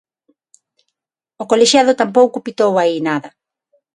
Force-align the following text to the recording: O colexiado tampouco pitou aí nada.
O 1.41 1.43
colexiado 1.51 1.99
tampouco 2.01 2.43
pitou 2.45 2.71
aí 2.77 2.97
nada. 3.09 3.29